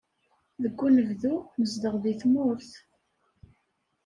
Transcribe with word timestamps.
Deg 0.61 0.77
unebdu, 0.85 1.33
nzeddeɣ 1.61 1.95
deg 2.03 2.15
tmurt. 2.21 2.71